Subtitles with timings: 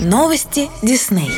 [0.00, 1.30] Новости Дисней.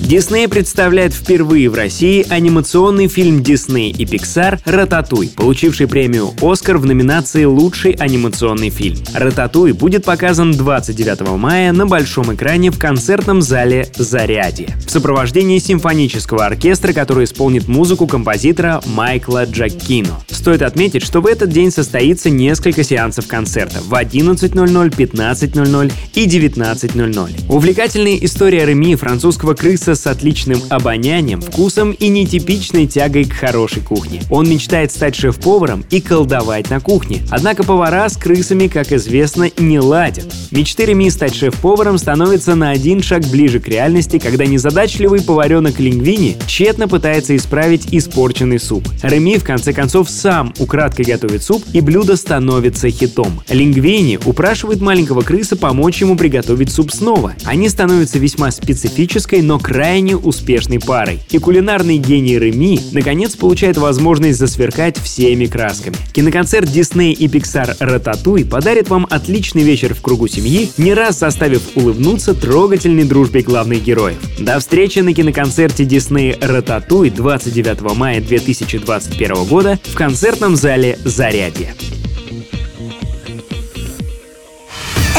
[0.00, 6.86] Дисней представляет впервые в России анимационный фильм Дисней и Pixar «Рататуй», получивший премию «Оскар» в
[6.86, 8.98] номинации «Лучший анимационный фильм».
[9.14, 16.46] «Рататуй» будет показан 29 мая на большом экране в концертном зале «Зарядье» в сопровождении симфонического
[16.46, 20.24] оркестра, который исполнит музыку композитора Майкла Джаккино.
[20.28, 27.30] Стоит отметить, что в этот день состоится несколько сеансов концерта в 11.00, 15.00 и 19.00.
[27.48, 34.22] Увлекательная история Реми, французского крыса с отличным обонянием, вкусом и нетипичной тягой к хорошей кухне.
[34.30, 37.22] Он мечтает стать шеф-поваром и колдовать на кухне.
[37.30, 40.26] Однако повара с крысами, как известно, не ладят.
[40.50, 46.36] Мечты Реми стать шеф-поваром становятся на один шаг ближе к реальности, когда незадачливый поваренок Лингвини
[46.46, 48.88] тщетно пытается исправить испорченный суп.
[49.02, 53.42] Реми, в конце концов, сам украдкой готовит суп, и блюдо становится хитом.
[53.48, 57.34] Лингвини упрашивает маленького крыса помочь ему приготовить суп снова.
[57.44, 61.20] Они становятся весьма специфической, но крайне крайне успешной парой.
[61.30, 65.96] И кулинарный гений Реми наконец получает возможность засверкать всеми красками.
[66.12, 71.62] Киноконцерт Дисней и Pixar «Рататуй» подарит вам отличный вечер в кругу семьи, не раз заставив
[71.76, 74.18] улыбнуться трогательной дружбе главных героев.
[74.38, 81.74] До встречи на киноконцерте Дисней «Рататуй» 29 мая 2021 года в концертном зале «Зарядье».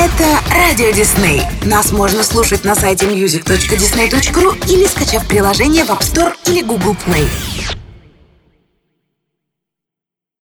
[0.04, 1.44] Это Радио Дисней.
[1.64, 7.30] Нас можно слушать на сайте music.disney.ru или скачав приложение в App Store или Google Play.